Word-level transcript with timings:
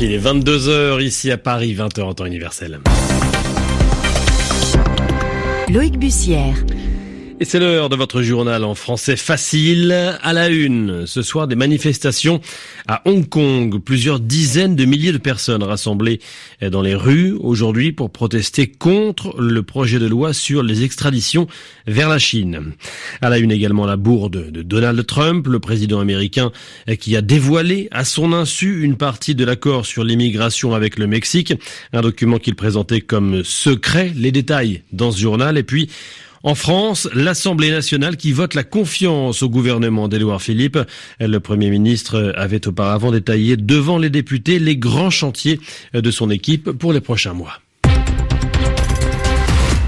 il 0.00 0.12
est 0.12 0.18
22h 0.18 1.00
ici 1.02 1.30
à 1.30 1.38
Paris, 1.38 1.74
20h 1.74 2.02
en 2.02 2.14
temps 2.14 2.26
universel. 2.26 2.80
Loïc 5.68 5.98
Bussière. 5.98 6.56
Et 7.38 7.44
c'est 7.44 7.58
l'heure 7.58 7.90
de 7.90 7.96
votre 7.96 8.22
journal 8.22 8.64
en 8.64 8.74
français 8.74 9.14
facile. 9.14 9.92
À 10.22 10.32
la 10.32 10.48
une, 10.48 11.06
ce 11.06 11.20
soir, 11.20 11.46
des 11.46 11.54
manifestations 11.54 12.40
à 12.88 13.02
Hong 13.04 13.28
Kong. 13.28 13.78
Plusieurs 13.78 14.20
dizaines 14.20 14.74
de 14.74 14.86
milliers 14.86 15.12
de 15.12 15.18
personnes 15.18 15.62
rassemblées 15.62 16.18
dans 16.62 16.80
les 16.80 16.94
rues 16.94 17.32
aujourd'hui 17.38 17.92
pour 17.92 18.10
protester 18.10 18.68
contre 18.68 19.38
le 19.38 19.62
projet 19.62 19.98
de 19.98 20.06
loi 20.06 20.32
sur 20.32 20.62
les 20.62 20.82
extraditions 20.82 21.46
vers 21.86 22.08
la 22.08 22.18
Chine. 22.18 22.72
À 23.20 23.28
la 23.28 23.36
une 23.36 23.52
également 23.52 23.84
la 23.84 23.98
bourde 23.98 24.50
de 24.50 24.62
Donald 24.62 25.04
Trump, 25.04 25.46
le 25.46 25.60
président 25.60 26.00
américain 26.00 26.52
qui 26.98 27.16
a 27.16 27.20
dévoilé 27.20 27.88
à 27.90 28.06
son 28.06 28.32
insu 28.32 28.82
une 28.82 28.96
partie 28.96 29.34
de 29.34 29.44
l'accord 29.44 29.84
sur 29.84 30.04
l'immigration 30.04 30.72
avec 30.72 30.98
le 30.98 31.06
Mexique. 31.06 31.52
Un 31.92 32.00
document 32.00 32.38
qu'il 32.38 32.54
présentait 32.54 33.02
comme 33.02 33.44
secret. 33.44 34.10
Les 34.16 34.32
détails 34.32 34.84
dans 34.92 35.10
ce 35.10 35.20
journal. 35.20 35.58
Et 35.58 35.64
puis, 35.64 35.90
en 36.46 36.54
France, 36.54 37.08
l'Assemblée 37.12 37.72
nationale 37.72 38.16
qui 38.16 38.30
vote 38.30 38.54
la 38.54 38.62
confiance 38.62 39.42
au 39.42 39.48
gouvernement 39.50 40.06
d'Édouard 40.06 40.40
Philippe. 40.40 40.78
Le 41.18 41.38
Premier 41.38 41.70
ministre 41.70 42.32
avait 42.36 42.68
auparavant 42.68 43.10
détaillé 43.10 43.56
devant 43.56 43.98
les 43.98 44.10
députés 44.10 44.60
les 44.60 44.76
grands 44.76 45.10
chantiers 45.10 45.58
de 45.92 46.10
son 46.12 46.30
équipe 46.30 46.70
pour 46.70 46.92
les 46.92 47.00
prochains 47.00 47.32
mois. 47.32 47.58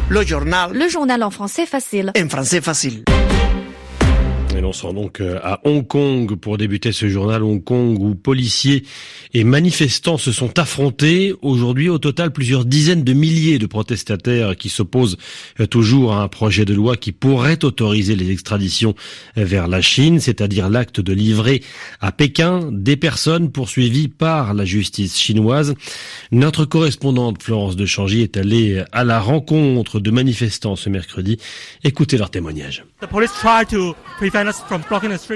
Le 0.08 0.26
journal. 0.26 0.72
Le 0.72 0.88
journal 0.88 1.22
en 1.22 1.30
français 1.30 1.64
facile. 1.64 2.10
En 2.20 2.28
français 2.28 2.60
facile. 2.60 3.04
L'on 4.68 4.74
sort 4.74 4.92
donc 4.92 5.22
euh, 5.22 5.38
à 5.42 5.60
Hong 5.64 5.86
Kong 5.86 6.36
pour 6.36 6.58
débuter 6.58 6.92
ce 6.92 7.08
journal 7.08 7.42
Hong 7.42 7.64
Kong 7.64 7.96
où 7.98 8.14
policiers 8.14 8.84
et 9.32 9.42
manifestants 9.42 10.18
se 10.18 10.30
sont 10.30 10.58
affrontés. 10.58 11.32
Aujourd'hui, 11.40 11.88
au 11.88 11.96
total, 11.96 12.32
plusieurs 12.32 12.66
dizaines 12.66 13.02
de 13.02 13.14
milliers 13.14 13.58
de 13.58 13.64
protestataires 13.64 14.58
qui 14.58 14.68
s'opposent 14.68 15.16
euh, 15.58 15.64
toujours 15.64 16.12
à 16.12 16.22
un 16.22 16.28
projet 16.28 16.66
de 16.66 16.74
loi 16.74 16.98
qui 16.98 17.12
pourrait 17.12 17.64
autoriser 17.64 18.14
les 18.14 18.30
extraditions 18.30 18.94
euh, 19.38 19.44
vers 19.46 19.68
la 19.68 19.80
Chine, 19.80 20.20
c'est-à-dire 20.20 20.68
l'acte 20.68 21.00
de 21.00 21.14
livrer 21.14 21.62
à 22.02 22.12
Pékin 22.12 22.68
des 22.70 22.98
personnes 22.98 23.50
poursuivies 23.50 24.08
par 24.08 24.52
la 24.52 24.66
justice 24.66 25.16
chinoise. 25.16 25.76
Notre 26.30 26.66
correspondante 26.66 27.42
Florence 27.42 27.74
de 27.74 27.86
Changy 27.86 28.20
est 28.20 28.36
allée 28.36 28.84
à 28.92 29.04
la 29.04 29.18
rencontre 29.18 29.98
de 29.98 30.10
manifestants 30.10 30.76
ce 30.76 30.90
mercredi. 30.90 31.38
Écoutez 31.84 32.18
leur 32.18 32.30
témoignage. 32.30 32.84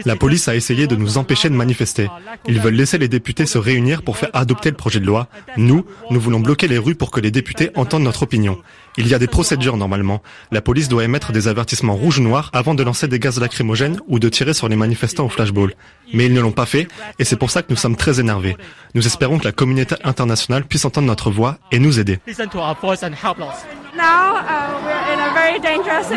La 0.05 0.17
police 0.17 0.49
a 0.49 0.57
essayé 0.57 0.87
de 0.87 0.97
nous 0.97 1.19
empêcher 1.19 1.49
de 1.49 1.55
manifester. 1.55 2.09
Ils 2.47 2.61
veulent 2.61 2.75
laisser 2.75 2.99
les 2.99 3.09
députés 3.09 3.47
se 3.47 3.59
réunir 3.59 4.03
pour 4.03 4.17
faire 4.17 4.31
adopter 4.33 4.71
le 4.71 4.77
projet 4.77 5.01
de 5.01 5.07
loi. 5.07 5.29
Nous, 5.57 5.85
nous 6.11 6.21
voulons 6.21 6.41
bloquer 6.41 6.69
les 6.69 6.79
rues 6.79 6.95
pour 6.95 7.11
que 7.11 7.21
les 7.21 7.31
députés 7.31 7.71
entendent 7.75 8.05
notre 8.05 8.23
opinion. 8.23 8.59
Il 8.99 9.09
y 9.09 9.15
a 9.15 9.19
des 9.19 9.27
procédures 9.27 9.79
normalement. 9.79 10.23
La 10.51 10.61
police 10.61 10.89
doit 10.89 11.05
émettre 11.05 11.33
des 11.33 11.49
avertissements 11.49 11.97
rouges-noirs 11.97 12.51
avant 12.53 12.75
de 12.75 12.83
lancer 12.83 13.09
des 13.09 13.19
gaz 13.19 13.41
lacrymogènes 13.41 13.99
ou 14.07 14.19
de 14.19 14.29
tirer 14.29 14.53
sur 14.53 14.69
les 14.69 14.77
manifestants 14.77 15.25
au 15.25 15.29
flashball. 15.31 15.73
Mais 16.13 16.27
ils 16.27 16.35
ne 16.35 16.41
l'ont 16.41 16.53
pas 16.53 16.67
fait 16.67 16.89
et 17.19 17.25
c'est 17.25 17.37
pour 17.37 17.51
ça 17.51 17.63
que 17.63 17.69
nous 17.71 17.77
sommes 17.77 17.97
très 17.97 18.21
énervés. 18.21 18.57
Nous 18.95 19.07
espérons 19.07 19.39
que 19.39 19.45
la 19.45 19.53
communauté 19.53 19.95
internationale 20.05 20.65
puisse 20.65 20.85
entendre 20.85 21.07
notre 21.07 21.31
voix 21.31 21.59
et 21.71 21.79
nous 21.79 21.99
aider. 21.99 22.19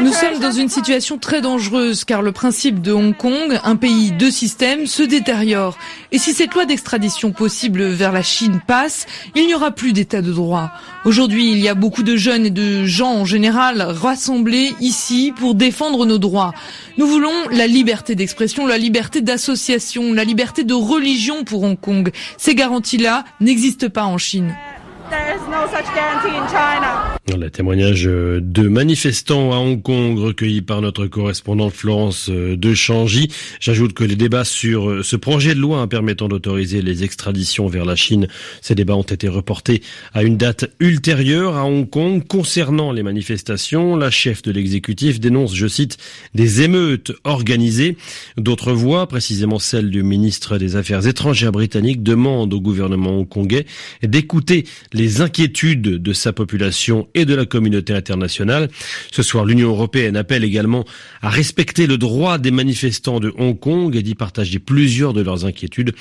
Nous 0.02 0.14
sommes 0.14 0.40
dans 0.40 0.52
une 0.52 0.70
situation 0.70 1.18
très 1.18 1.42
dangereuse 1.42 2.04
car 2.04 2.22
le 2.22 2.32
principe 2.34 2.82
de 2.82 2.92
Hong 2.92 3.16
Kong, 3.16 3.60
un 3.64 3.76
pays, 3.78 4.12
deux 4.12 4.32
systèmes, 4.32 4.86
se 4.86 5.04
détériore. 5.04 5.78
Et 6.12 6.18
si 6.18 6.34
cette 6.34 6.54
loi 6.54 6.66
d'extradition 6.66 7.32
possible 7.32 7.84
vers 7.84 8.12
la 8.12 8.22
Chine 8.22 8.60
passe, 8.66 9.06
il 9.36 9.48
n'y 9.48 9.54
aura 9.54 9.72
plus 9.72 9.94
d'état 9.94 10.22
de 10.22 10.32
droit. 10.32 10.72
Aujourd'hui, 11.06 11.52
il 11.52 11.60
y 11.60 11.70
a 11.70 11.76
beaucoup 11.76 12.04
de 12.04 12.16
jeunes 12.16 12.46
et 12.46 12.50
de 12.50 12.65
gens 12.86 13.14
en 13.14 13.26
général 13.26 13.82
rassemblés 13.82 14.74
ici 14.82 15.34
pour 15.38 15.56
défendre 15.56 16.06
nos 16.06 16.18
droits. 16.18 16.54
Nous 16.98 17.08
voulons 17.08 17.50
la 17.52 17.68
liberté 17.68 18.16
d'expression, 18.16 18.66
la 18.68 18.78
liberté 18.78 19.22
d'association, 19.22 20.14
la 20.14 20.24
liberté 20.24 20.64
de 20.64 20.74
religion 20.74 21.44
pour 21.44 21.64
Hong 21.64 21.80
Kong. 21.80 22.12
Ces 22.38 22.56
garanties-là 22.56 23.26
n'existent 23.40 23.90
pas 23.90 24.06
en 24.06 24.18
Chine. 24.18 24.56
Le 27.28 27.50
témoignage 27.50 28.04
de 28.04 28.68
manifestants 28.68 29.52
à 29.52 29.58
Hong 29.58 29.82
Kong 29.82 30.20
recueillis 30.20 30.62
par 30.62 30.82
notre 30.82 31.08
correspondante 31.08 31.74
Florence 31.74 32.30
euh, 32.30 32.56
de 32.56 32.76
Changy. 32.76 33.32
J'ajoute 33.60 33.94
que 33.94 34.04
les 34.04 34.16
débats 34.16 34.46
sur 34.46 34.90
euh, 34.90 35.02
ce 35.02 35.16
projet 35.16 35.56
de 35.56 35.60
loi 35.60 35.88
permettant 35.88 36.28
d'autoriser 36.28 36.84
les 36.84 37.04
extraditions 37.04 37.68
vers 37.68 37.84
la 37.84 37.96
Chine, 37.96 38.28
ces 38.62 38.76
débats 38.76 38.96
ont 38.96 39.02
été 39.02 39.28
reportés 39.28 39.82
à 40.14 40.22
une 40.22 40.38
date 40.38 40.70
ultérieure 40.80 41.56
à 41.58 41.66
Hong 41.66 41.90
Kong. 41.90 42.24
Concernant 42.28 42.92
les 42.92 43.02
manifestations, 43.04 43.96
la 43.96 44.12
chef 44.12 44.44
de 44.44 44.52
l'exécutif 44.52 45.20
dénonce, 45.20 45.56
je 45.56 45.68
cite, 45.68 45.98
des 46.36 46.62
émeutes 46.62 47.12
organisées. 47.24 47.98
D'autres 48.38 48.74
voix, 48.74 49.08
précisément 49.08 49.58
celle 49.58 49.90
du 49.90 50.04
ministre 50.04 50.60
des 50.60 50.76
Affaires 50.76 51.08
étrangères 51.08 51.52
britannique, 51.52 52.04
demandent 52.04 52.54
au 52.54 52.62
gouvernement 52.62 53.18
hongkongais 53.18 53.66
d'écouter 54.04 54.66
les 54.94 55.22
inquiétudes 55.22 55.55
de 55.56 56.14
sa 56.14 56.34
population 56.34 57.08
et 57.14 57.24
de 57.26 57.34
la 57.34 57.46
communauté 57.46 57.94
internationale. 57.94 58.70
Ce 59.12 59.24
soir, 59.24 59.46
l'Union 59.46 59.70
européenne 59.70 60.18
appelle 60.18 60.44
également 60.44 60.84
à 61.22 61.30
respecter 61.30 61.88
le 61.88 61.98
droit 61.98 62.38
des 62.38 62.52
manifestants 62.52 63.22
de 63.22 63.34
Hong 63.38 63.58
Kong 63.58 63.96
et 63.96 64.04
d'y 64.04 64.16
partager 64.16 64.60
plusieurs 64.60 65.14
de 65.14 65.22
leurs 65.22 65.46
inquiétudes. 65.46 65.94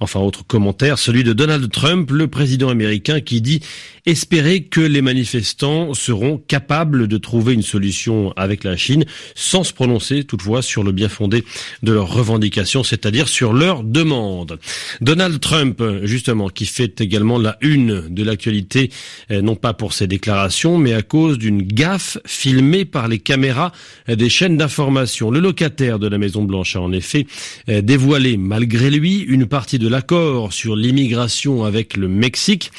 Enfin, 0.00 0.20
autre 0.20 0.46
commentaire, 0.46 0.98
celui 0.98 1.24
de 1.24 1.34
Donald 1.34 1.70
Trump, 1.70 2.10
le 2.10 2.26
président 2.26 2.70
américain, 2.70 3.20
qui 3.20 3.42
dit 3.42 3.60
espérer 4.06 4.64
que 4.64 4.80
les 4.80 5.02
manifestants 5.02 5.94
seront 5.94 6.38
capables 6.38 7.06
de 7.06 7.18
trouver 7.18 7.52
une 7.52 7.62
solution 7.62 8.32
avec 8.36 8.64
la 8.64 8.76
Chine 8.76 9.04
sans 9.34 9.62
se 9.62 9.72
prononcer 9.72 10.24
toutefois 10.24 10.62
sur 10.62 10.82
le 10.82 10.92
bien 10.92 11.08
fondé 11.08 11.44
de 11.82 11.92
leurs 11.92 12.12
revendications, 12.12 12.82
c'est-à-dire 12.82 13.28
sur 13.28 13.52
leurs 13.52 13.84
demandes. 13.84 14.58
Donald 15.00 15.38
Trump, 15.38 15.82
justement, 16.02 16.48
qui 16.48 16.64
fait 16.64 17.00
également 17.00 17.38
la 17.38 17.58
une 17.60 18.08
de 18.08 18.24
la 18.24 18.32
actualité, 18.32 18.90
euh, 18.90 19.01
non 19.30 19.56
pas 19.56 19.72
pour 19.74 19.92
ses 19.92 20.06
déclarations, 20.06 20.78
mais 20.78 20.92
à 20.92 21.02
cause 21.02 21.38
d'une 21.38 21.62
gaffe 21.62 22.18
filmée 22.24 22.84
par 22.84 23.08
les 23.08 23.18
caméras 23.18 23.72
euh, 24.08 24.16
des 24.16 24.28
chaînes 24.28 24.56
d'information. 24.56 25.30
Le 25.30 25.40
locataire 25.40 25.98
de 25.98 26.06
la 26.06 26.18
Maison 26.18 26.42
Blanche 26.42 26.76
a 26.76 26.80
en 26.80 26.92
effet 26.92 27.26
euh, 27.68 27.82
dévoilé, 27.82 28.36
malgré 28.36 28.90
lui, 28.90 29.20
une 29.20 29.46
partie 29.46 29.78
de 29.78 29.88
l'accord 29.88 30.52
sur 30.52 30.76
l'immigration 30.76 31.64
avec 31.64 31.96
le 31.96 32.08
Mexique. 32.08 32.70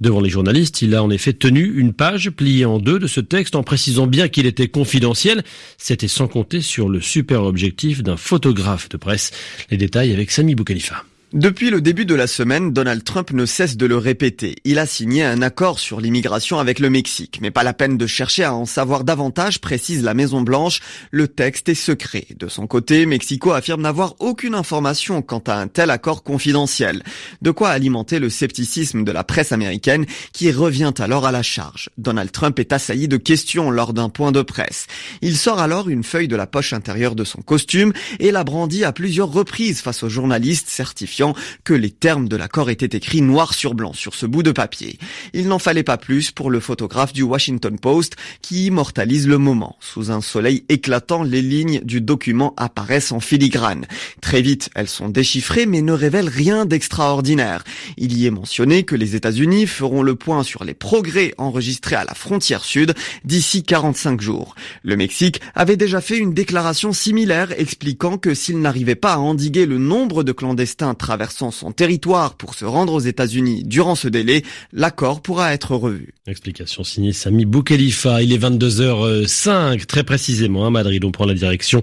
Devant 0.00 0.20
les 0.20 0.30
journalistes, 0.30 0.82
il 0.82 0.94
a 0.94 1.02
en 1.02 1.10
effet 1.10 1.32
tenu 1.32 1.78
une 1.78 1.92
page 1.92 2.30
pliée 2.30 2.64
en 2.64 2.78
deux 2.78 2.98
de 2.98 3.06
ce 3.06 3.20
texte 3.20 3.56
en 3.56 3.62
précisant 3.62 4.06
bien 4.06 4.28
qu'il 4.28 4.46
était 4.46 4.68
confidentiel. 4.68 5.42
C'était 5.78 6.08
sans 6.08 6.28
compter 6.28 6.60
sur 6.60 6.88
le 6.88 7.00
super 7.00 7.42
objectif 7.44 8.02
d'un 8.02 8.16
photographe 8.16 8.88
de 8.88 8.96
presse. 8.96 9.30
Les 9.70 9.76
détails 9.76 10.12
avec 10.12 10.30
Sami 10.30 10.54
Boukhalifa. 10.54 11.04
Depuis 11.32 11.70
le 11.70 11.80
début 11.80 12.06
de 12.06 12.14
la 12.14 12.28
semaine, 12.28 12.72
Donald 12.72 13.02
Trump 13.02 13.32
ne 13.32 13.46
cesse 13.46 13.76
de 13.76 13.84
le 13.84 13.96
répéter. 13.96 14.54
Il 14.62 14.78
a 14.78 14.86
signé 14.86 15.24
un 15.24 15.42
accord 15.42 15.80
sur 15.80 16.00
l'immigration 16.00 16.60
avec 16.60 16.78
le 16.78 16.88
Mexique. 16.88 17.40
Mais 17.42 17.50
pas 17.50 17.64
la 17.64 17.74
peine 17.74 17.98
de 17.98 18.06
chercher 18.06 18.44
à 18.44 18.54
en 18.54 18.64
savoir 18.64 19.02
davantage, 19.02 19.60
précise 19.60 20.04
la 20.04 20.14
Maison 20.14 20.42
Blanche. 20.42 20.80
Le 21.10 21.26
texte 21.26 21.68
est 21.68 21.74
secret. 21.74 22.28
De 22.38 22.46
son 22.46 22.68
côté, 22.68 23.06
Mexico 23.06 23.50
affirme 23.50 23.82
n'avoir 23.82 24.14
aucune 24.20 24.54
information 24.54 25.20
quant 25.20 25.42
à 25.48 25.54
un 25.54 25.66
tel 25.66 25.90
accord 25.90 26.22
confidentiel. 26.22 27.02
De 27.42 27.50
quoi 27.50 27.70
alimenter 27.70 28.20
le 28.20 28.30
scepticisme 28.30 29.02
de 29.02 29.10
la 29.10 29.24
presse 29.24 29.50
américaine 29.50 30.06
qui 30.32 30.52
revient 30.52 30.94
alors 31.00 31.26
à 31.26 31.32
la 31.32 31.42
charge. 31.42 31.90
Donald 31.98 32.30
Trump 32.30 32.56
est 32.60 32.72
assailli 32.72 33.08
de 33.08 33.16
questions 33.16 33.72
lors 33.72 33.94
d'un 33.94 34.10
point 34.10 34.30
de 34.30 34.42
presse. 34.42 34.86
Il 35.22 35.36
sort 35.36 35.58
alors 35.58 35.88
une 35.88 36.04
feuille 36.04 36.28
de 36.28 36.36
la 36.36 36.46
poche 36.46 36.72
intérieure 36.72 37.16
de 37.16 37.24
son 37.24 37.42
costume 37.42 37.92
et 38.20 38.30
la 38.30 38.44
brandit 38.44 38.84
à 38.84 38.92
plusieurs 38.92 39.32
reprises 39.32 39.80
face 39.80 40.04
aux 40.04 40.08
journalistes 40.08 40.68
certifiés 40.68 41.15
que 41.64 41.74
les 41.74 41.90
termes 41.90 42.28
de 42.28 42.36
l'accord 42.36 42.70
étaient 42.70 42.96
écrits 42.96 43.22
noir 43.22 43.54
sur 43.54 43.74
blanc 43.74 43.92
sur 43.92 44.14
ce 44.14 44.26
bout 44.26 44.42
de 44.42 44.52
papier. 44.52 44.98
Il 45.32 45.48
n'en 45.48 45.58
fallait 45.58 45.82
pas 45.82 45.96
plus 45.96 46.30
pour 46.30 46.50
le 46.50 46.60
photographe 46.60 47.12
du 47.12 47.22
Washington 47.22 47.78
Post 47.78 48.16
qui 48.42 48.66
immortalise 48.66 49.26
le 49.26 49.38
moment. 49.38 49.76
Sous 49.80 50.10
un 50.10 50.20
soleil 50.20 50.64
éclatant, 50.68 51.22
les 51.22 51.42
lignes 51.42 51.80
du 51.82 52.00
document 52.00 52.54
apparaissent 52.56 53.12
en 53.12 53.20
filigrane. 53.20 53.86
Très 54.20 54.42
vite, 54.42 54.70
elles 54.74 54.88
sont 54.88 55.08
déchiffrées 55.08 55.66
mais 55.66 55.82
ne 55.82 55.92
révèlent 55.92 56.28
rien 56.28 56.66
d'extraordinaire. 56.66 57.64
Il 57.96 58.16
y 58.16 58.26
est 58.26 58.30
mentionné 58.30 58.84
que 58.84 58.96
les 58.96 59.16
États-Unis 59.16 59.66
feront 59.66 60.02
le 60.02 60.14
point 60.14 60.42
sur 60.42 60.64
les 60.64 60.74
progrès 60.74 61.34
enregistrés 61.38 61.96
à 61.96 62.04
la 62.04 62.14
frontière 62.14 62.64
sud 62.64 62.94
d'ici 63.24 63.62
45 63.62 64.20
jours. 64.20 64.54
Le 64.82 64.96
Mexique 64.96 65.40
avait 65.54 65.76
déjà 65.76 66.00
fait 66.00 66.18
une 66.18 66.34
déclaration 66.34 66.92
similaire 66.92 67.52
expliquant 67.58 68.18
que 68.18 68.34
s'il 68.34 68.60
n'arrivait 68.60 68.94
pas 68.94 69.14
à 69.14 69.18
endiguer 69.18 69.66
le 69.66 69.78
nombre 69.78 70.24
de 70.24 70.32
clandestins 70.32 70.94
traversant 71.06 71.52
son 71.52 71.70
territoire 71.70 72.34
pour 72.34 72.54
se 72.54 72.64
rendre 72.64 72.92
aux 72.92 72.98
États-Unis 72.98 73.62
durant 73.62 73.94
ce 73.94 74.08
délai, 74.08 74.42
l'accord 74.72 75.22
pourra 75.22 75.54
être 75.54 75.76
revu. 75.76 76.14
Explication 76.26 76.82
signée 76.82 77.12
Sami 77.12 77.44
Boukhelifa. 77.44 78.24
Il 78.24 78.32
est 78.32 78.42
22h05, 78.42 79.86
très 79.86 80.02
précisément 80.02 80.66
à 80.66 80.70
Madrid. 80.70 81.04
On 81.04 81.12
prend 81.12 81.24
la 81.24 81.34
direction 81.34 81.80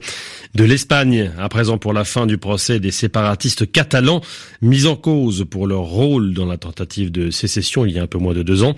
de 0.56 0.66
l'Espagne. 0.66 1.32
À 1.40 1.48
présent 1.48 1.78
pour 1.78 1.94
la 1.94 2.04
fin 2.04 2.26
du 2.26 2.38
procès 2.38 2.82
des 2.82 2.92
séparatistes 2.92 3.72
catalans 3.72 4.20
mis 4.62 4.88
en 4.88 4.98
cause 4.98 5.46
pour 5.50 5.68
leur 5.68 5.84
rôle 5.84 6.34
dans 6.34 6.46
la 6.46 6.58
tentative 6.58 7.10
de 7.10 7.32
sécession 7.32 7.86
il 7.86 7.94
y 7.94 8.00
a 8.00 8.04
un 8.04 8.08
peu 8.08 8.18
moins 8.18 8.34
de 8.34 8.44
deux 8.44 8.64
ans. 8.64 8.76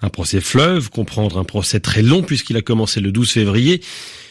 Un 0.00 0.10
procès 0.10 0.40
fleuve, 0.40 0.90
comprendre 0.90 1.38
un 1.38 1.44
procès 1.44 1.80
très 1.80 2.02
long 2.02 2.22
puisqu'il 2.22 2.56
a 2.56 2.62
commencé 2.62 3.00
le 3.00 3.10
12 3.10 3.32
février. 3.32 3.82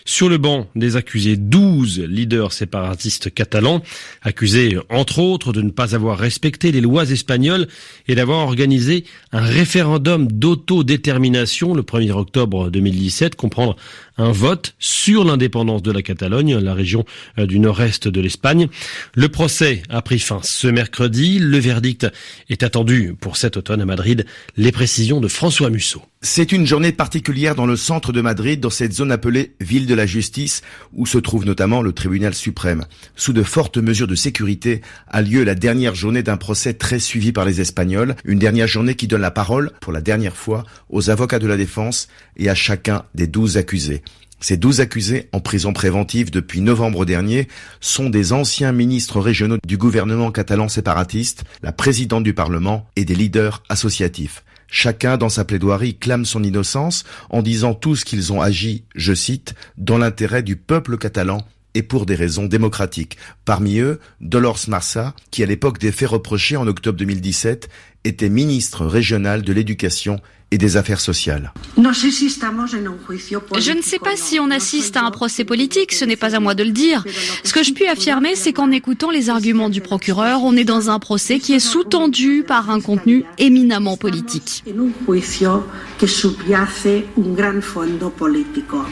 Sur 0.09 0.29
le 0.29 0.37
banc 0.37 0.69
des 0.73 0.95
accusés, 0.95 1.35
12 1.35 1.99
leaders 1.99 2.53
séparatistes 2.53 3.33
catalans, 3.33 3.83
accusés 4.21 4.77
entre 4.89 5.19
autres 5.19 5.51
de 5.51 5.61
ne 5.61 5.69
pas 5.69 5.95
avoir 5.95 6.17
respecté 6.17 6.71
les 6.71 6.79
lois 6.79 7.11
espagnoles 7.11 7.67
et 8.07 8.15
d'avoir 8.15 8.39
organisé 8.39 9.03
un 9.33 9.41
référendum 9.41 10.31
d'autodétermination 10.31 11.73
le 11.73 11.81
1er 11.81 12.11
octobre 12.11 12.69
2017, 12.69 13.35
comprendre 13.35 13.75
un 14.17 14.31
vote 14.31 14.75
sur 14.79 15.25
l'indépendance 15.25 15.83
de 15.83 15.91
la 15.91 16.01
Catalogne, 16.01 16.57
la 16.57 16.73
région 16.73 17.03
euh, 17.37 17.45
du 17.45 17.59
nord-est 17.59 18.07
de 18.07 18.21
l'Espagne. 18.21 18.69
Le 19.13 19.27
procès 19.27 19.83
a 19.89 20.01
pris 20.01 20.19
fin 20.19 20.39
ce 20.41 20.67
mercredi. 20.67 21.37
Le 21.37 21.57
verdict 21.57 22.07
est 22.49 22.63
attendu 22.63 23.13
pour 23.19 23.35
cet 23.35 23.57
automne 23.57 23.81
à 23.81 23.85
Madrid. 23.85 24.25
Les 24.55 24.71
précisions 24.71 25.19
de 25.19 25.27
François 25.27 25.69
Musso. 25.69 26.01
C'est 26.23 26.51
une 26.51 26.65
journée 26.65 26.91
particulière 26.91 27.53
dans 27.53 27.67
le 27.67 27.75
centre 27.75 28.11
de 28.11 28.21
Madrid, 28.21 28.59
dans 28.59 28.71
cette 28.71 28.91
zone 28.91 29.11
appelée 29.11 29.53
Ville 29.61 29.85
de 29.85 29.93
la 29.93 30.07
Justice, 30.07 30.63
où 30.93 31.05
se 31.05 31.19
trouve 31.19 31.45
notamment 31.45 31.83
le 31.83 31.93
tribunal 31.93 32.33
suprême. 32.33 32.85
Sous 33.15 33.33
de 33.33 33.43
fortes 33.43 33.77
mesures 33.77 34.07
de 34.07 34.15
sécurité 34.15 34.81
a 35.07 35.21
lieu 35.21 35.43
la 35.43 35.53
dernière 35.53 35.93
journée 35.93 36.23
d'un 36.23 36.37
procès 36.37 36.73
très 36.73 36.97
suivi 36.97 37.33
par 37.33 37.45
les 37.45 37.61
Espagnols, 37.61 38.15
une 38.25 38.39
dernière 38.39 38.67
journée 38.67 38.95
qui 38.95 39.05
donne 39.05 39.21
la 39.21 39.29
parole, 39.29 39.71
pour 39.79 39.93
la 39.93 40.01
dernière 40.01 40.35
fois, 40.35 40.63
aux 40.89 41.11
avocats 41.11 41.37
de 41.37 41.45
la 41.45 41.55
défense 41.55 42.07
et 42.35 42.49
à 42.49 42.55
chacun 42.55 43.03
des 43.13 43.27
douze 43.27 43.57
accusés. 43.57 44.01
Ces 44.39 44.57
douze 44.57 44.81
accusés 44.81 45.29
en 45.33 45.39
prison 45.39 45.71
préventive 45.71 46.31
depuis 46.31 46.61
novembre 46.61 47.05
dernier 47.05 47.47
sont 47.79 48.09
des 48.09 48.33
anciens 48.33 48.71
ministres 48.71 49.19
régionaux 49.19 49.57
du 49.65 49.77
gouvernement 49.77 50.31
catalan 50.31 50.67
séparatiste, 50.67 51.43
la 51.61 51.71
présidente 51.71 52.23
du 52.23 52.33
Parlement 52.33 52.87
et 52.95 53.05
des 53.05 53.15
leaders 53.15 53.61
associatifs. 53.69 54.43
Chacun 54.67 55.17
dans 55.17 55.29
sa 55.29 55.45
plaidoirie 55.45 55.95
clame 55.95 56.25
son 56.25 56.43
innocence 56.43 57.05
en 57.29 57.41
disant 57.41 57.73
tous 57.73 58.03
qu'ils 58.03 58.33
ont 58.33 58.41
agi, 58.41 58.83
je 58.95 59.13
cite, 59.13 59.55
dans 59.77 59.97
l'intérêt 59.97 60.43
du 60.43 60.55
peuple 60.55 60.97
catalan 60.97 61.39
et 61.73 61.83
pour 61.83 62.05
des 62.05 62.15
raisons 62.15 62.45
démocratiques. 62.45 63.17
Parmi 63.45 63.79
eux, 63.79 63.99
Dolores 64.19 64.59
Marsa, 64.67 65.13
qui 65.31 65.43
à 65.43 65.45
l'époque 65.45 65.79
des 65.79 65.91
faits 65.91 66.09
reprochés 66.09 66.57
en 66.57 66.67
octobre 66.67 66.97
2017 66.97 67.69
était 68.03 68.29
ministre 68.29 68.85
régional 68.85 69.41
de 69.41 69.53
l'éducation 69.53 70.19
et 70.51 70.57
des 70.57 70.77
affaires 70.77 70.99
sociales. 71.01 71.51
Je 71.77 73.71
ne 73.71 73.81
sais 73.81 73.99
pas 73.99 74.15
si 74.15 74.39
on 74.39 74.49
assiste 74.49 74.95
à 74.95 75.03
un 75.03 75.11
procès 75.11 75.43
politique, 75.43 75.91
ce 75.91 76.05
n'est 76.05 76.15
pas 76.15 76.35
à 76.35 76.39
moi 76.39 76.55
de 76.55 76.63
le 76.63 76.71
dire. 76.71 77.03
Ce 77.43 77.53
que 77.53 77.63
je 77.63 77.73
puis 77.73 77.87
affirmer, 77.87 78.35
c'est 78.35 78.53
qu'en 78.53 78.71
écoutant 78.71 79.11
les 79.11 79.29
arguments 79.29 79.69
du 79.69 79.81
procureur, 79.81 80.43
on 80.43 80.55
est 80.55 80.63
dans 80.63 80.89
un 80.89 80.99
procès 80.99 81.39
qui 81.39 81.53
est 81.53 81.59
sous-tendu 81.59 82.43
par 82.47 82.69
un 82.69 82.79
contenu 82.79 83.25
éminemment 83.37 83.97
politique. 83.97 84.63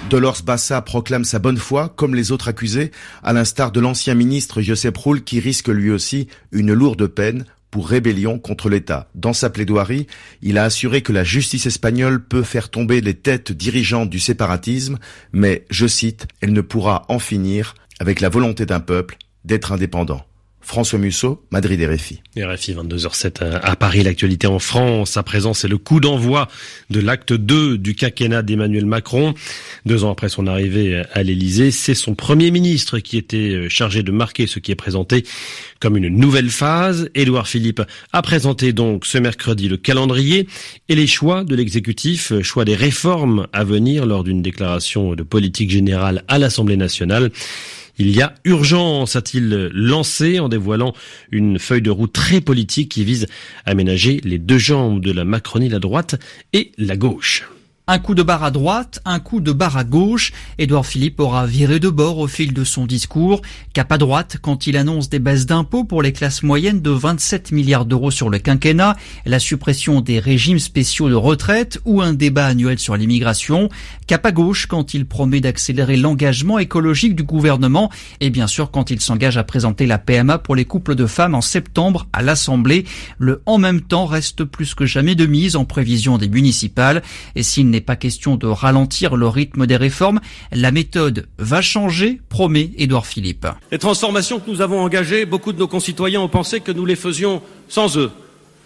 Dolores 0.09 0.41
Bassa 0.43 0.81
proclame 0.81 1.23
sa 1.23 1.39
bonne 1.39 1.57
foi, 1.57 1.93
comme 1.95 2.15
les 2.15 2.31
autres 2.31 2.47
accusés, 2.49 2.91
à 3.23 3.33
l'instar 3.33 3.71
de 3.71 3.79
l'ancien 3.79 4.15
ministre 4.15 4.61
Josep 4.61 4.97
Rull 4.97 5.23
qui 5.23 5.39
risque 5.39 5.69
lui 5.69 5.91
aussi 5.91 6.27
une 6.51 6.73
lourde 6.73 7.07
peine 7.07 7.45
pour 7.75 7.89
rébellion 7.89 8.39
contre 8.39 8.69
l'État. 8.69 9.09
Dans 9.15 9.33
sa 9.33 9.49
plaidoirie, 9.49 10.07
il 10.41 10.57
a 10.57 10.63
assuré 10.63 11.01
que 11.01 11.11
la 11.11 11.25
justice 11.25 11.65
espagnole 11.65 12.23
peut 12.23 12.41
faire 12.41 12.69
tomber 12.69 13.01
les 13.01 13.15
têtes 13.15 13.51
dirigeantes 13.51 14.09
du 14.09 14.21
séparatisme, 14.21 14.97
mais, 15.33 15.65
je 15.69 15.85
cite, 15.85 16.25
elle 16.39 16.53
ne 16.53 16.61
pourra 16.61 17.03
en 17.09 17.19
finir 17.19 17.75
avec 17.99 18.21
la 18.21 18.29
volonté 18.29 18.65
d'un 18.65 18.79
peuple 18.79 19.17
d'être 19.43 19.73
indépendant. 19.73 20.25
François 20.65 20.97
Musso, 20.97 21.45
Madrid 21.51 21.79
RFI. 21.79 22.21
RFI 22.37 22.73
22h07 22.73 23.59
à 23.61 23.75
Paris, 23.75 24.01
l'actualité 24.01 24.47
en 24.47 24.57
France. 24.57 25.15
À 25.15 25.21
présent, 25.21 25.53
c'est 25.53 25.67
le 25.67 25.77
coup 25.77 25.99
d'envoi 25.99 26.47
de 26.89 26.99
l'acte 26.99 27.33
2 27.33 27.77
du 27.77 27.93
quinquennat 27.93 28.41
d'Emmanuel 28.41 28.87
Macron. 28.87 29.35
Deux 29.85 30.03
ans 30.03 30.11
après 30.11 30.27
son 30.27 30.47
arrivée 30.47 31.03
à 31.13 31.21
l'Elysée, 31.21 31.69
c'est 31.69 31.93
son 31.93 32.15
premier 32.15 32.49
ministre 32.49 32.97
qui 32.97 33.17
était 33.17 33.69
chargé 33.69 34.01
de 34.01 34.11
marquer 34.11 34.47
ce 34.47 34.57
qui 34.57 34.71
est 34.71 34.75
présenté 34.75 35.23
comme 35.79 35.97
une 35.97 36.09
nouvelle 36.09 36.49
phase. 36.49 37.09
Édouard 37.13 37.47
Philippe 37.47 37.83
a 38.11 38.21
présenté 38.23 38.73
donc 38.73 39.05
ce 39.05 39.19
mercredi 39.19 39.69
le 39.69 39.77
calendrier 39.77 40.47
et 40.89 40.95
les 40.95 41.07
choix 41.07 41.43
de 41.43 41.55
l'exécutif, 41.55 42.33
choix 42.41 42.65
des 42.65 42.75
réformes 42.75 43.47
à 43.53 43.63
venir 43.63 44.07
lors 44.07 44.23
d'une 44.23 44.41
déclaration 44.41 45.13
de 45.13 45.21
politique 45.21 45.69
générale 45.69 46.23
à 46.27 46.39
l'Assemblée 46.39 46.77
nationale. 46.77 47.31
Il 47.97 48.15
y 48.15 48.21
a 48.21 48.35
urgence, 48.43 49.15
a-t-il 49.15 49.69
lancé 49.73 50.39
en 50.39 50.49
dévoilant 50.49 50.93
une 51.31 51.59
feuille 51.59 51.81
de 51.81 51.89
route 51.89 52.11
très 52.11 52.41
politique 52.41 52.89
qui 52.89 53.03
vise 53.03 53.27
à 53.65 53.71
aménager 53.71 54.21
les 54.23 54.37
deux 54.37 54.57
jambes 54.57 55.01
de 55.01 55.11
la 55.11 55.25
Macronie, 55.25 55.69
la 55.69 55.79
droite 55.79 56.15
et 56.53 56.71
la 56.77 56.97
gauche. 56.97 57.43
Un 57.87 57.99
coup 57.99 58.15
de 58.15 58.23
barre 58.23 58.43
à 58.43 58.49
droite, 58.49 58.99
un 59.05 59.19
coup 59.19 59.41
de 59.41 59.51
barre 59.51 59.77
à 59.77 59.83
gauche. 59.83 60.33
Édouard 60.57 60.87
Philippe 60.87 61.19
aura 61.19 61.45
viré 61.45 61.79
de 61.79 61.89
bord 61.89 62.17
au 62.17 62.27
fil 62.27 62.51
de 62.51 62.63
son 62.63 62.87
discours. 62.87 63.43
Cap 63.73 63.91
à 63.91 63.99
droite 63.99 64.37
quand 64.41 64.65
il 64.65 64.75
annonce 64.75 65.07
des 65.07 65.19
baisses 65.19 65.45
d'impôts 65.45 65.83
pour 65.83 66.01
les 66.01 66.11
classes 66.11 66.41
moyennes 66.41 66.81
de 66.81 66.89
27 66.89 67.51
milliards 67.51 67.85
d'euros 67.85 68.09
sur 68.09 68.31
le 68.31 68.39
quinquennat, 68.39 68.95
la 69.27 69.37
suppression 69.37 70.01
des 70.01 70.17
régimes 70.17 70.57
spéciaux 70.57 71.09
de 71.09 71.13
retraite 71.13 71.79
ou 71.85 72.01
un 72.01 72.13
débat 72.13 72.47
annuel 72.47 72.79
sur 72.79 72.97
l'immigration. 72.97 73.69
Cap 74.07 74.25
à 74.25 74.31
gauche 74.31 74.65
quand 74.65 74.95
il 74.95 75.05
promet 75.05 75.39
d'accélérer 75.39 75.95
l'engagement 75.95 76.57
écologique 76.57 77.15
du 77.15 77.23
gouvernement 77.23 77.91
et 78.19 78.31
bien 78.31 78.47
sûr 78.47 78.71
quand 78.71 78.89
il 78.89 78.99
s'engage 78.99 79.37
à 79.37 79.43
présenter 79.43 79.85
la 79.85 79.99
PMA 79.99 80.39
pour 80.39 80.55
les 80.55 80.65
couples 80.65 80.95
de 80.95 81.05
femmes 81.05 81.35
en 81.35 81.41
septembre 81.41 82.07
à 82.13 82.23
l'Assemblée. 82.23 82.85
Le 83.19 83.43
en 83.45 83.59
même 83.59 83.81
temps 83.81 84.07
reste 84.07 84.43
plus 84.43 84.73
que 84.73 84.87
jamais 84.87 85.13
de 85.13 85.27
mise 85.27 85.55
en 85.55 85.65
prévision 85.65 86.17
des 86.17 86.29
municipales 86.29 87.03
et 87.35 87.43
s'il 87.43 87.74
n'est 87.75 87.81
pas 87.81 87.95
question 87.95 88.37
de 88.37 88.47
ralentir 88.47 89.15
le 89.15 89.27
rythme 89.27 89.67
des 89.67 89.75
réformes. 89.75 90.19
La 90.51 90.71
méthode 90.71 91.27
va 91.37 91.61
changer, 91.61 92.21
promet 92.29 92.71
Édouard 92.77 93.05
Philippe. 93.05 93.47
Les 93.71 93.77
transformations 93.79 94.39
que 94.39 94.49
nous 94.49 94.61
avons 94.61 94.79
engagées, 94.81 95.25
beaucoup 95.25 95.53
de 95.53 95.59
nos 95.59 95.67
concitoyens 95.67 96.21
ont 96.21 96.29
pensé 96.29 96.61
que 96.61 96.71
nous 96.71 96.85
les 96.85 96.95
faisions 96.95 97.41
sans 97.67 97.97
eux. 97.97 98.11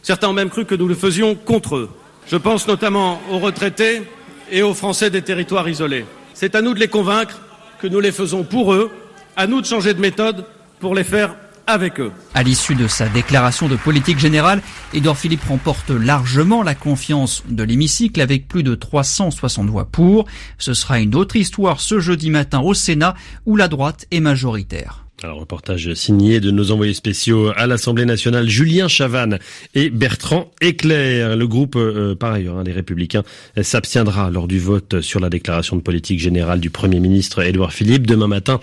Certains 0.03 0.29
ont 0.29 0.33
même 0.33 0.49
cru 0.49 0.65
que 0.65 0.75
nous 0.75 0.87
le 0.87 0.95
faisions 0.95 1.35
contre 1.35 1.75
eux. 1.75 1.89
Je 2.27 2.37
pense 2.37 2.67
notamment 2.67 3.19
aux 3.31 3.39
retraités 3.39 4.03
et 4.51 4.61
aux 4.61 4.75
Français 4.75 5.09
des 5.09 5.23
territoires 5.23 5.67
isolés. 5.67 6.05
C'est 6.33 6.55
à 6.55 6.61
nous 6.61 6.73
de 6.73 6.79
les 6.79 6.87
convaincre 6.87 7.41
que 7.81 7.87
nous 7.87 7.99
les 7.99 8.11
faisons 8.11 8.43
pour 8.43 8.73
eux, 8.73 8.91
à 9.35 9.47
nous 9.47 9.61
de 9.61 9.65
changer 9.65 9.93
de 9.93 9.99
méthode 9.99 10.45
pour 10.79 10.93
les 10.93 11.03
faire 11.03 11.35
avec. 11.69 12.01
À 12.33 12.43
l'issue 12.43 12.75
de 12.75 12.87
sa 12.87 13.07
déclaration 13.07 13.67
de 13.67 13.75
politique 13.75 14.17
générale, 14.17 14.61
Édouard 14.93 15.17
Philippe 15.17 15.43
remporte 15.43 15.91
largement 15.91 16.63
la 16.63 16.75
confiance 16.75 17.43
de 17.47 17.63
l'hémicycle 17.63 18.21
avec 18.21 18.47
plus 18.47 18.63
de 18.63 18.75
360 18.75 19.69
voix 19.69 19.85
pour. 19.85 20.25
Ce 20.57 20.73
sera 20.73 20.99
une 20.99 21.15
autre 21.15 21.35
histoire 21.35 21.79
ce 21.79 21.99
jeudi 21.99 22.29
matin 22.31 22.59
au 22.61 22.73
Sénat 22.73 23.15
où 23.45 23.55
la 23.55 23.67
droite 23.67 24.05
est 24.11 24.19
majoritaire. 24.19 25.08
Alors, 25.21 25.39
reportage 25.39 25.93
signé 25.95 26.39
de 26.39 26.49
nos 26.49 26.71
envoyés 26.71 26.93
spéciaux 26.93 27.51
à 27.57 27.67
l'Assemblée 27.67 28.05
nationale, 28.05 28.47
Julien 28.47 28.87
Chavannes 28.87 29.37
et 29.75 29.89
Bertrand 29.89 30.49
Éclair. 30.61 31.35
Le 31.35 31.45
groupe, 31.45 31.75
euh, 31.75 32.15
par 32.15 32.31
ailleurs, 32.31 32.57
hein, 32.57 32.63
les 32.63 32.71
Républicains, 32.71 33.23
s'abstiendra 33.61 34.29
lors 34.29 34.47
du 34.47 34.59
vote 34.59 35.01
sur 35.01 35.19
la 35.19 35.29
déclaration 35.29 35.75
de 35.75 35.81
politique 35.81 36.21
générale 36.21 36.61
du 36.61 36.69
Premier 36.69 37.01
ministre 37.01 37.43
Édouard 37.43 37.73
Philippe 37.73 38.07
demain 38.07 38.27
matin 38.27 38.61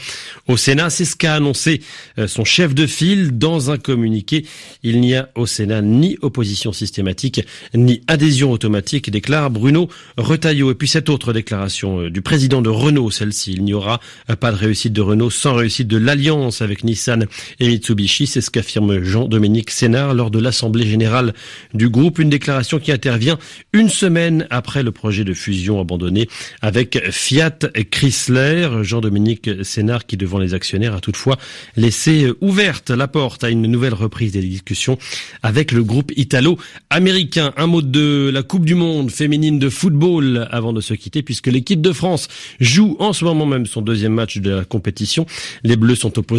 au 0.49 0.57
Sénat. 0.57 0.89
C'est 0.89 1.05
ce 1.05 1.15
qu'a 1.15 1.35
annoncé 1.35 1.83
euh, 2.19 2.27
son 2.27 2.45
chef 2.45 2.75
de 2.75 2.87
file 2.87 3.37
dans 3.37 3.71
un 3.71 3.77
communiqué. 3.77 4.47
Il 4.83 5.03
n'y 5.03 5.15
a 5.15 5.29
au 5.35 5.45
Sénat 5.45 5.83
ni 5.83 6.17
opposition 6.23 6.73
systématique, 6.73 7.43
ni 7.75 8.01
adhésion 8.07 8.51
automatique, 8.51 9.11
déclare 9.11 9.51
Bruno 9.51 9.91
Retailleau. 10.17 10.71
Et 10.71 10.75
puis 10.75 10.89
cette 10.89 11.11
autre 11.11 11.35
déclaration 11.35 12.01
euh, 12.01 12.11
du 12.11 12.23
président 12.23 12.63
de 12.63 12.71
Renault, 12.71 13.11
celle-ci, 13.11 13.53
il 13.53 13.63
n'y 13.63 13.75
aura 13.75 14.01
pas 14.41 14.53
de 14.53 14.57
réussite 14.57 14.95
de 14.95 15.03
Renault 15.03 15.29
sans 15.29 15.53
réussite 15.53 15.89
de 15.89 15.99
l'Alliance 15.99 16.46
avec 16.61 16.85
Nissan 16.85 17.27
et 17.61 17.69
Mitsubishi. 17.69 18.27
C'est 18.27 18.41
ce 18.41 18.51
qu'affirme 18.51 19.03
Jean-Dominique 19.03 19.71
Sénard 19.71 20.15
lors 20.15 20.31
de 20.31 20.39
l'Assemblée 20.39 20.87
générale 20.87 21.35
du 21.75 21.89
groupe. 21.89 22.19
Une 22.19 22.31
déclaration 22.31 22.79
qui 22.79 22.93
intervient 22.93 23.39
une 23.73 23.89
semaine 23.89 24.47
après 24.51 24.83
le 24.83 24.93
projet 24.93 25.25
de 25.25 25.35
fusion 25.35 25.81
abandonné 25.81 26.29
avec 26.63 27.11
Fiat 27.11 27.59
Chrysler. 27.91 28.69
Jean-Dominique 28.83 29.65
Sénard 29.65 30.07
qui, 30.07 30.17
devant 30.17 30.39
les 30.39 30.55
actionnaires, 30.55 30.95
a 30.95 31.01
toutefois 31.01 31.37
laissé 31.77 32.29
ouverte 32.41 32.91
la 32.91 33.09
porte 33.09 33.45
à 33.45 33.51
une 33.51 33.67
nouvelle 33.67 33.95
reprise 33.95 34.33
des 34.33 34.41
discussions 34.41 34.99
avec 35.43 35.73
le 35.73 35.83
groupe 35.83 36.13
italo-américain. 36.17 37.53
Un 37.57 37.67
mot 37.67 37.83
de 37.83 38.31
la 38.33 38.43
Coupe 38.43 38.65
du 38.65 38.75
Monde 38.75 39.11
féminine 39.11 39.59
de 39.59 39.69
football 39.69 40.49
avant 40.51 40.73
de 40.73 40.81
se 40.81 40.95
quitter 40.95 41.23
puisque 41.23 41.49
l'équipe 41.49 41.81
de 41.81 41.93
France 41.93 42.29
joue 42.61 42.97
en 42.99 43.13
ce 43.13 43.25
moment 43.25 43.47
même 43.47 43.67
son 43.67 43.83
deuxième 43.83 44.13
match 44.13 44.39
de 44.39 44.51
la 44.51 44.65
compétition. 44.65 45.27
Les 45.65 45.77
Bleus 45.77 45.97
sont 45.97 46.19
opposés 46.19 46.36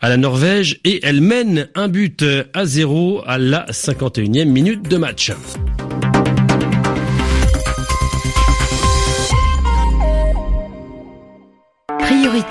à 0.00 0.08
la 0.08 0.16
Norvège 0.16 0.80
et 0.84 1.00
elle 1.02 1.20
mène 1.20 1.68
un 1.74 1.88
but 1.88 2.24
à 2.54 2.64
zéro 2.64 3.22
à 3.26 3.38
la 3.38 3.66
51e 3.66 4.46
minute 4.46 4.88
de 4.88 4.96
match. 4.96 5.32